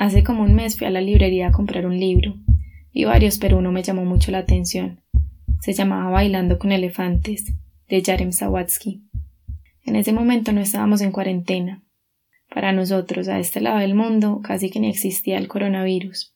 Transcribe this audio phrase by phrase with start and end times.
[0.00, 2.34] Hace como un mes fui a la librería a comprar un libro.
[2.94, 5.02] Vi varios, pero uno me llamó mucho la atención.
[5.60, 7.52] Se llamaba Bailando con Elefantes,
[7.86, 9.02] de Jarem Sawatsky.
[9.84, 11.82] En ese momento no estábamos en cuarentena.
[12.48, 16.34] Para nosotros, a este lado del mundo, casi que ni existía el coronavirus.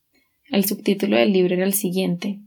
[0.51, 2.41] El subtítulo del libro era el siguiente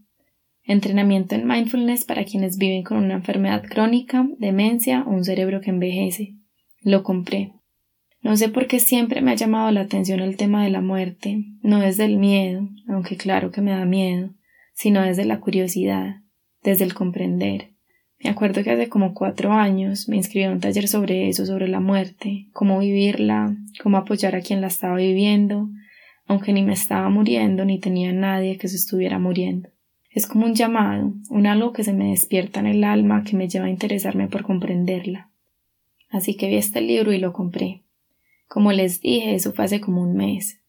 [0.65, 5.71] Entrenamiento en mindfulness para quienes viven con una enfermedad crónica, demencia o un cerebro que
[5.71, 6.36] envejece.
[6.81, 7.56] Lo compré.
[8.28, 11.45] No sé por qué siempre me ha llamado la atención el tema de la muerte,
[11.62, 14.31] no desde el miedo, aunque claro que me da miedo,
[14.73, 16.18] sino desde la curiosidad,
[16.62, 17.70] desde el comprender.
[18.21, 21.70] Me acuerdo que hace como cuatro años me inscribí a un taller sobre eso, sobre
[21.70, 25.70] la muerte, cómo vivirla, cómo apoyar a quien la estaba viviendo,
[26.26, 29.70] aunque ni me estaba muriendo ni tenía nadie que se estuviera muriendo.
[30.12, 33.48] Es como un llamado, un algo que se me despierta en el alma que me
[33.48, 35.30] lleva a interesarme por comprenderla.
[36.09, 37.84] Así que vi este libro y lo compré.
[38.47, 40.61] Como les dije, eso fue hace como un mes,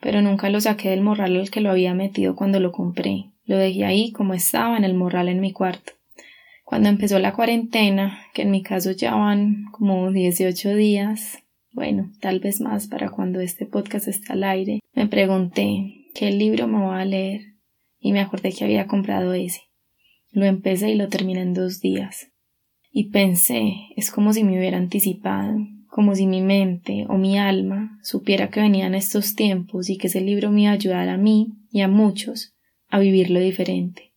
[0.00, 3.30] pero nunca lo saqué del morral al que lo había metido cuando lo compré.
[3.44, 5.92] Lo dejé ahí como estaba en el morral en mi cuarto.
[6.64, 11.38] Cuando empezó la cuarentena, que en mi caso ya van como 18 días,
[11.72, 16.68] bueno, tal vez más para cuando este podcast esté al aire, me pregunté qué libro
[16.68, 17.54] me voy a leer
[17.98, 19.62] y me acordé que había comprado ese.
[20.30, 22.28] Lo empecé y lo terminé en dos días.
[22.90, 25.56] Y pensé, es como si me hubiera anticipado,
[25.92, 30.22] como si mi mente o mi alma supiera que venían estos tiempos y que ese
[30.22, 32.54] libro me iba a ayudar a mí y a muchos
[32.88, 34.14] a vivirlo diferente.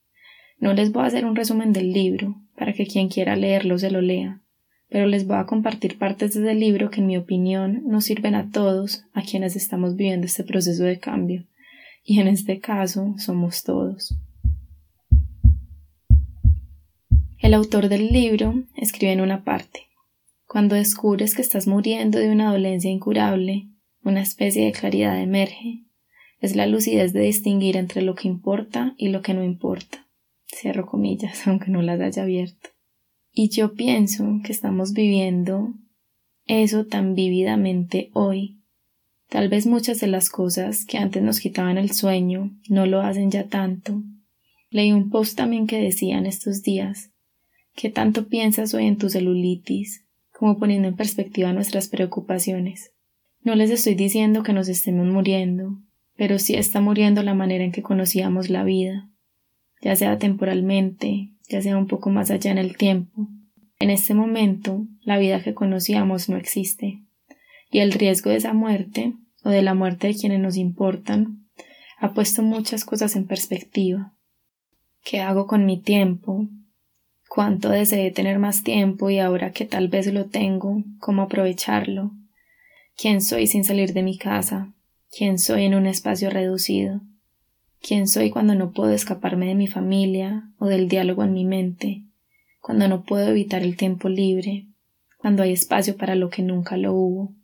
[0.57, 3.91] No les voy a hacer un resumen del libro, para que quien quiera leerlo se
[3.91, 4.41] lo lea,
[4.87, 8.35] pero les voy a compartir partes de ese libro que en mi opinión nos sirven
[8.35, 11.45] a todos a quienes estamos viviendo este proceso de cambio
[12.05, 14.17] y en este caso somos todos.
[17.39, 19.89] El autor del libro escribe en una parte
[20.55, 23.67] Cuando descubres que estás muriendo de una dolencia incurable,
[24.05, 25.83] una especie de claridad emerge.
[26.39, 30.07] Es la lucidez de distinguir entre lo que importa y lo que no importa.
[30.47, 32.69] Cierro comillas, aunque no las haya abierto.
[33.33, 35.73] Y yo pienso que estamos viviendo
[36.45, 38.61] eso tan vívidamente hoy
[39.27, 43.29] Tal vez muchas de las cosas que antes nos quitaban el sueño no lo hacen
[43.29, 44.03] ya tanto.
[44.69, 47.11] Leí un post también que decía en estos días
[47.75, 50.04] ¿Qué tanto piensas hoy en tu celulitis?
[50.37, 52.91] Como poniendo en perspectiva nuestras preocupaciones.
[53.41, 55.79] No les estoy diciendo que nos estemos muriendo,
[56.15, 59.09] pero sí está muriendo la manera en que conocíamos la vida,
[59.81, 63.27] ya sea temporalmente, ya sea un poco más allá en el tiempo.
[63.79, 67.01] En este momento, la vida que conocíamos no existe
[67.71, 69.13] y el riesgo de esa muerte
[69.43, 71.45] o de la muerte de quienes nos importan
[71.97, 74.13] ha puesto muchas cosas en perspectiva.
[75.03, 76.47] ¿Qué hago con mi tiempo?
[77.35, 82.13] ¿Cuánto deseé tener más tiempo y ahora que tal vez lo tengo, cómo aprovecharlo?
[82.95, 84.73] ¿Quién soy sin salir de mi casa?
[85.11, 87.01] ¿Quién soy en un espacio reducido?
[87.81, 92.05] ¿Quién soy cuando no puedo escaparme de mi familia o del diálogo en mi mente?
[92.61, 94.67] Cuando no puedo evitar el tiempo libre?
[95.17, 97.35] Cuando hay espacio para lo que nunca lo hubo?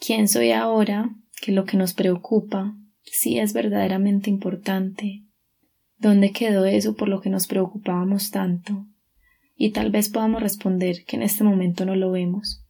[0.00, 1.10] quién soy ahora,
[1.42, 5.24] que lo que nos preocupa sí es verdaderamente importante.
[5.98, 8.86] ¿Dónde quedó eso por lo que nos preocupábamos tanto?
[9.58, 12.64] Y tal vez podamos responder que en este momento no lo vemos.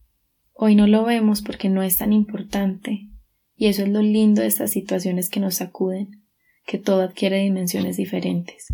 [0.53, 3.07] Hoy no lo vemos porque no es tan importante,
[3.55, 6.25] y eso es lo lindo de estas situaciones que nos sacuden,
[6.65, 8.67] que todo adquiere dimensiones diferentes.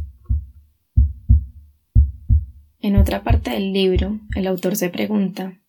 [2.79, 5.59] En otra parte del libro, el autor se pregunta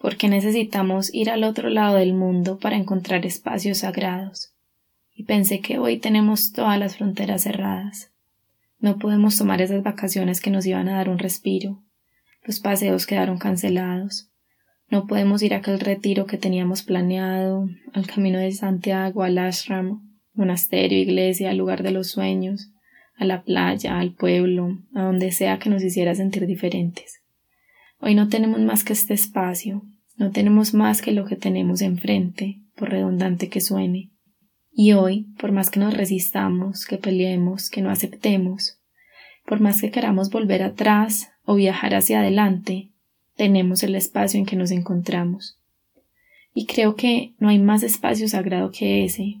[0.00, 4.54] porque necesitamos ir al otro lado del mundo para encontrar espacios sagrados.
[5.14, 8.10] Y pensé que hoy tenemos todas las fronteras cerradas.
[8.80, 11.82] No podemos tomar esas vacaciones que nos iban a dar un respiro.
[12.44, 14.30] Los paseos quedaron cancelados.
[14.88, 20.00] No podemos ir a aquel retiro que teníamos planeado, al camino de Santiago, al ashram,
[20.32, 22.72] monasterio, iglesia, al lugar de los sueños,
[23.16, 27.22] a la playa, al pueblo, a donde sea que nos hiciera sentir diferentes.
[28.00, 29.82] Hoy no tenemos más que este espacio,
[30.16, 34.10] no tenemos más que lo que tenemos enfrente, por redundante que suene.
[34.72, 38.79] Y hoy, por más que nos resistamos, que peleemos, que no aceptemos,
[39.50, 42.90] por más que queramos volver atrás o viajar hacia adelante,
[43.34, 45.58] tenemos el espacio en que nos encontramos.
[46.54, 49.38] Y creo que no hay más espacio sagrado que ese,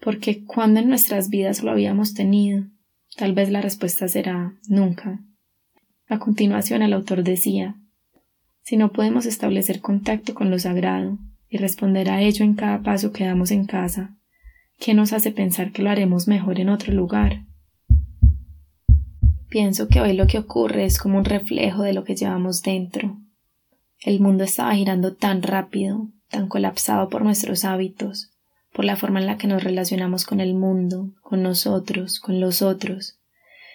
[0.00, 2.64] porque cuando en nuestras vidas lo habíamos tenido,
[3.14, 5.20] tal vez la respuesta será nunca.
[6.08, 7.76] A continuación el autor decía
[8.64, 11.16] Si no podemos establecer contacto con lo sagrado
[11.48, 14.16] y responder a ello en cada paso que damos en casa,
[14.80, 17.44] ¿qué nos hace pensar que lo haremos mejor en otro lugar?
[19.52, 23.18] Pienso que hoy lo que ocurre es como un reflejo de lo que llevamos dentro.
[24.00, 28.30] El mundo estaba girando tan rápido, tan colapsado por nuestros hábitos,
[28.72, 32.62] por la forma en la que nos relacionamos con el mundo, con nosotros, con los
[32.62, 33.18] otros,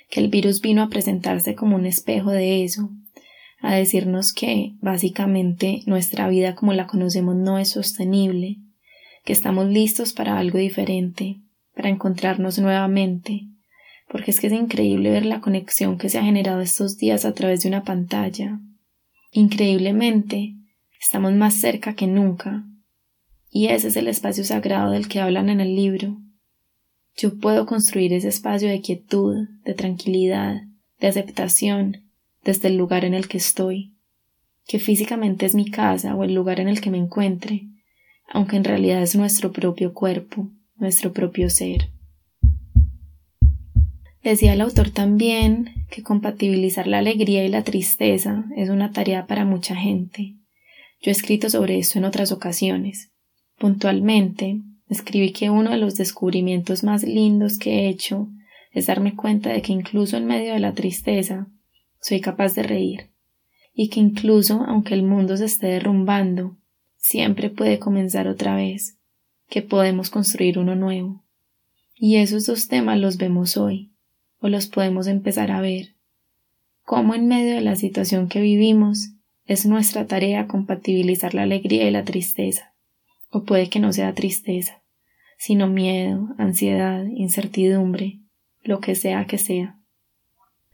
[0.09, 2.89] que el virus vino a presentarse como un espejo de eso,
[3.61, 8.57] a decirnos que, básicamente, nuestra vida como la conocemos no es sostenible,
[9.23, 11.37] que estamos listos para algo diferente,
[11.75, 13.43] para encontrarnos nuevamente,
[14.09, 17.33] porque es que es increíble ver la conexión que se ha generado estos días a
[17.33, 18.59] través de una pantalla.
[19.31, 20.55] Increíblemente,
[20.99, 22.65] estamos más cerca que nunca,
[23.49, 26.17] y ese es el espacio sagrado del que hablan en el libro.
[27.15, 30.61] Yo puedo construir ese espacio de quietud, de tranquilidad,
[30.99, 32.03] de aceptación,
[32.43, 33.93] desde el lugar en el que estoy,
[34.65, 37.67] que físicamente es mi casa o el lugar en el que me encuentre,
[38.29, 41.89] aunque en realidad es nuestro propio cuerpo, nuestro propio ser.
[44.27, 49.45] Decía el autor también que compatibilizar la alegría y la tristeza es una tarea para
[49.45, 50.35] mucha gente.
[51.01, 53.09] Yo he escrito sobre esto en otras ocasiones.
[53.57, 54.59] Puntualmente,
[54.89, 58.27] escribí que uno de los descubrimientos más lindos que he hecho
[58.73, 61.47] es darme cuenta de que incluso en medio de la tristeza
[62.01, 63.11] soy capaz de reír,
[63.73, 66.57] y que incluso aunque el mundo se esté derrumbando,
[66.97, 68.97] siempre puede comenzar otra vez,
[69.47, 71.23] que podemos construir uno nuevo.
[71.95, 73.93] Y esos dos temas los vemos hoy,
[74.39, 75.95] o los podemos empezar a ver.
[76.83, 79.09] Cómo en medio de la situación que vivimos
[79.45, 82.73] es nuestra tarea compatibilizar la alegría y la tristeza,
[83.29, 84.81] o puede que no sea tristeza,
[85.37, 88.19] sino miedo, ansiedad, incertidumbre,
[88.61, 89.79] lo que sea que sea.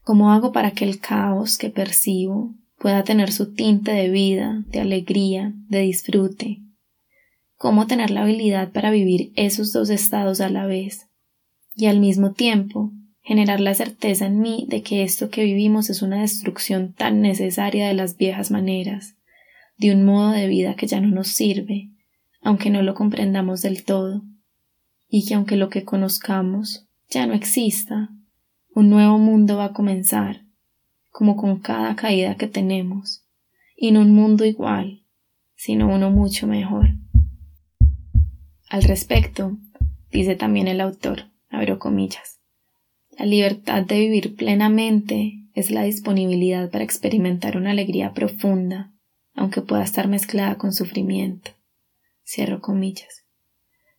[0.03, 4.81] ¿Cómo hago para que el caos que percibo pueda tener su tinte de vida, de
[4.81, 6.59] alegría, de disfrute?
[7.55, 11.07] ¿Cómo tener la habilidad para vivir esos dos estados a la vez?
[11.75, 12.91] Y al mismo tiempo
[13.23, 17.87] generar la certeza en mí de que esto que vivimos es una destrucción tan necesaria
[17.87, 19.15] de las viejas maneras,
[19.77, 21.89] de un modo de vida que ya no nos sirve,
[22.41, 24.23] aunque no lo comprendamos del todo,
[25.07, 28.09] y que aunque lo que conozcamos ya no exista,
[28.75, 30.41] un nuevo mundo va a comenzar,
[31.09, 33.23] como con cada caída que tenemos,
[33.77, 35.03] y no un mundo igual,
[35.55, 36.89] sino uno mucho mejor.
[38.69, 39.57] Al respecto,
[40.11, 42.39] dice también el autor, abro comillas,
[43.17, 48.91] la libertad de vivir plenamente es la disponibilidad para experimentar una alegría profunda,
[49.33, 51.51] aunque pueda estar mezclada con sufrimiento.
[52.25, 53.25] Cierro comillas.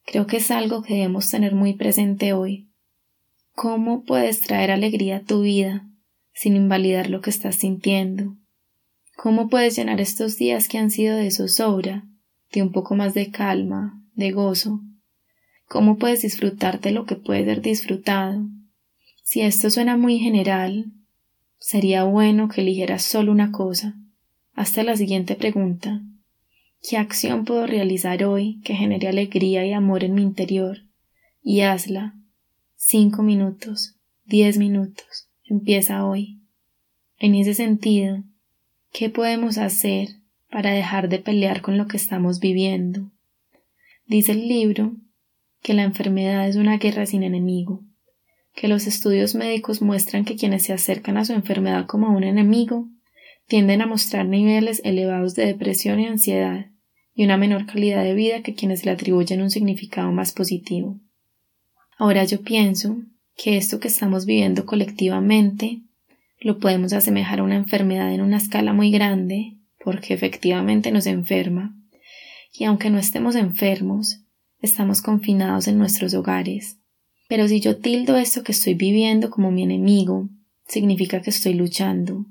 [0.05, 2.69] Creo que es algo que debemos tener muy presente hoy,
[3.55, 5.89] ¿Cómo puedes traer alegría a tu vida
[6.33, 8.37] sin invalidar lo que estás sintiendo?
[9.17, 12.05] ¿Cómo puedes llenar estos días que han sido de zozobra,
[12.53, 14.81] de un poco más de calma, de gozo?
[15.69, 18.45] ¿Cómo puedes disfrutar de lo que puede ser disfrutado?
[19.25, 20.93] Si esto suena muy general,
[21.59, 23.97] sería bueno que eligieras solo una cosa.
[24.53, 26.03] Hasta la siguiente pregunta.
[26.87, 30.85] ¿Qué acción puedo realizar hoy que genere alegría y amor en mi interior?
[31.43, 32.15] Y hazla
[32.77, 36.43] cinco minutos, diez minutos, empieza hoy.
[37.17, 38.23] En ese sentido,
[38.93, 40.09] ¿qué podemos hacer
[40.51, 43.11] para dejar de pelear con lo que estamos viviendo?
[44.07, 44.97] Dice el libro
[45.63, 47.83] que la enfermedad es una guerra sin enemigo,
[48.55, 52.89] que los estudios médicos muestran que quienes se acercan a su enfermedad como un enemigo
[53.47, 56.67] tienden a mostrar niveles elevados de depresión y ansiedad
[57.15, 60.99] y una menor calidad de vida que quienes le atribuyen un significado más positivo.
[61.99, 62.97] Ahora yo pienso
[63.37, 65.83] que esto que estamos viviendo colectivamente
[66.41, 71.75] lo podemos asemejar a una enfermedad en una escala muy grande, porque efectivamente nos enferma,
[72.53, 74.21] y aunque no estemos enfermos,
[74.61, 76.79] estamos confinados en nuestros hogares.
[77.35, 80.29] Pero si yo tildo esto que estoy viviendo como mi enemigo,
[80.69, 82.27] significa que estoy luchando,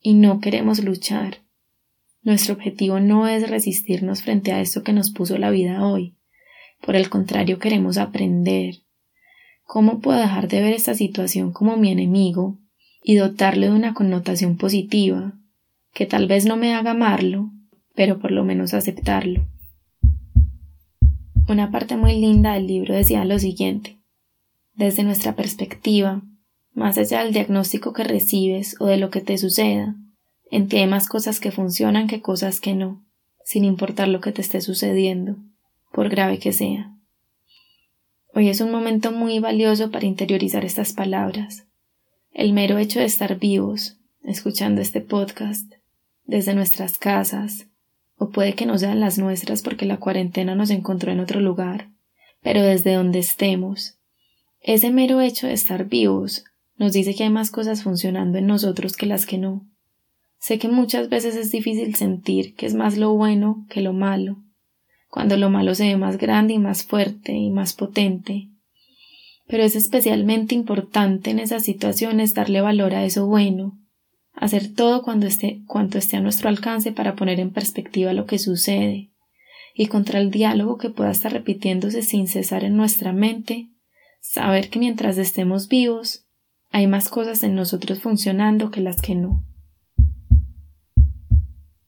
[0.00, 1.38] y no queremos luchar.
[2.22, 6.14] Nuestro objetivo no es resistirnos frente a esto que nos puso la vida hoy.
[6.80, 8.76] Por el contrario, queremos aprender,
[9.64, 12.56] ¿Cómo puedo dejar de ver esta situación como mi enemigo
[13.02, 15.32] y dotarle de una connotación positiva,
[15.92, 17.50] que tal vez no me haga amarlo,
[17.96, 19.48] pero por lo menos aceptarlo?
[21.48, 24.03] Una parte muy linda del libro decía lo siguiente
[24.74, 26.22] Desde nuestra perspectiva,
[26.72, 29.94] más allá del diagnóstico que recibes o de lo que te suceda,
[30.50, 33.04] en ti hay más cosas que funcionan que cosas que no,
[33.44, 35.36] sin importar lo que te esté sucediendo,
[35.92, 36.92] por grave que sea.
[38.34, 41.66] Hoy es un momento muy valioso para interiorizar estas palabras.
[42.32, 45.72] El mero hecho de estar vivos, escuchando este podcast,
[46.24, 47.68] desde nuestras casas,
[48.16, 51.90] o puede que no sean las nuestras porque la cuarentena nos encontró en otro lugar,
[52.42, 53.98] pero desde donde estemos.
[54.66, 56.46] Ese mero hecho de estar vivos
[56.78, 59.68] nos dice que hay más cosas funcionando en nosotros que las que no.
[60.38, 64.38] Sé que muchas veces es difícil sentir que es más lo bueno que lo malo,
[65.10, 68.48] cuando lo malo se ve más grande y más fuerte y más potente.
[69.46, 73.78] Pero es especialmente importante en esas situaciones darle valor a eso bueno,
[74.32, 78.38] hacer todo cuando esté, cuanto esté a nuestro alcance para poner en perspectiva lo que
[78.38, 79.10] sucede,
[79.74, 83.68] y contra el diálogo que pueda estar repitiéndose sin cesar en nuestra mente,
[84.24, 86.24] saber que mientras estemos vivos,
[86.70, 89.44] hay más cosas en nosotros funcionando que las que no.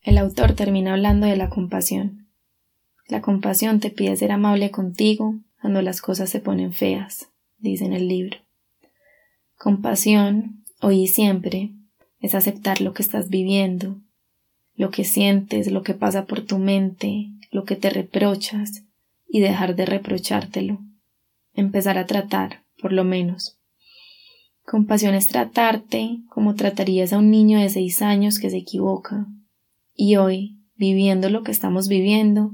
[0.02, 2.28] El autor termina hablando de la compasión.
[3.08, 7.94] La compasión te pide ser amable contigo cuando las cosas se ponen feas, dice en
[7.94, 8.38] el libro.
[9.56, 11.72] Compasión, hoy y siempre,
[12.20, 13.98] es aceptar lo que estás viviendo,
[14.74, 18.84] lo que sientes, lo que pasa por tu mente, lo que te reprochas,
[19.26, 20.80] y dejar de reprochártelo.
[21.56, 23.58] Empezar a tratar, por lo menos.
[24.66, 29.26] Compasión es tratarte como tratarías a un niño de seis años que se equivoca.
[29.94, 32.52] Y hoy, viviendo lo que estamos viviendo,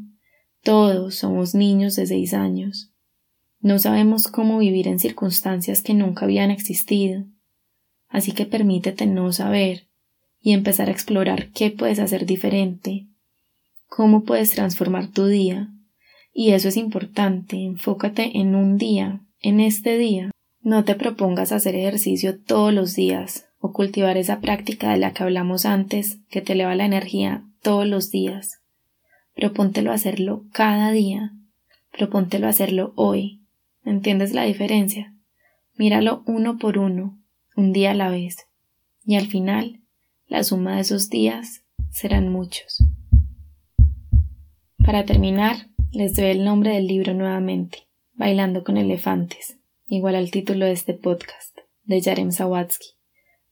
[0.62, 2.92] todos somos niños de seis años.
[3.58, 7.24] No sabemos cómo vivir en circunstancias que nunca habían existido.
[8.08, 9.88] Así que permítete no saber
[10.40, 13.08] y empezar a explorar qué puedes hacer diferente,
[13.88, 15.71] cómo puedes transformar tu día.
[16.32, 20.30] Y eso es importante, enfócate en un día, en este día.
[20.60, 25.22] No te propongas hacer ejercicio todos los días o cultivar esa práctica de la que
[25.22, 28.62] hablamos antes que te eleva la energía todos los días
[29.34, 31.32] propóntelo hacerlo cada día,
[31.90, 33.42] propóntelo hacerlo hoy.
[33.84, 35.14] ¿Entiendes la diferencia?
[35.76, 37.18] Míralo uno por uno,
[37.56, 38.46] un día a la vez,
[39.04, 39.80] y al final,
[40.28, 42.84] la suma de esos días serán muchos.
[44.84, 50.64] Para terminar, les doy el nombre del libro nuevamente, Bailando con Elefantes, igual al título
[50.64, 52.86] de este podcast, de Yarem Sawatsky,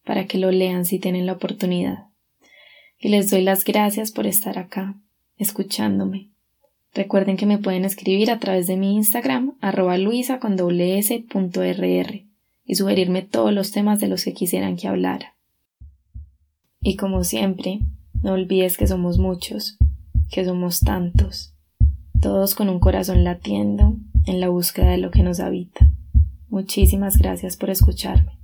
[0.06, 2.06] para que lo lean si tienen la oportunidad.
[2.98, 4.94] Y les doy las gracias por estar acá,
[5.36, 6.30] escuchándome.
[6.94, 10.56] Recuerden que me pueden escribir a través de mi Instagram, arroba luisa con
[12.64, 15.34] y sugerirme todos los temas de los que quisieran que hablara.
[16.80, 17.80] Y como siempre,
[18.22, 19.76] no olvides que somos muchos,
[20.30, 21.54] que somos tantos,
[22.20, 23.96] todos con un corazón latiendo
[24.26, 25.90] en la búsqueda de lo que nos habita.
[26.48, 28.39] Muchísimas gracias por escucharme.